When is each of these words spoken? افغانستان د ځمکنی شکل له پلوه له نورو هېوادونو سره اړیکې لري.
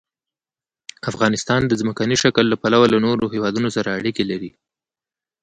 افغانستان 1.09 1.61
د 1.67 1.73
ځمکنی 1.81 2.17
شکل 2.23 2.45
له 2.49 2.57
پلوه 2.61 2.85
له 2.93 2.97
نورو 3.05 3.25
هېوادونو 3.33 3.69
سره 3.75 3.95
اړیکې 3.99 4.23
لري. 4.31 4.51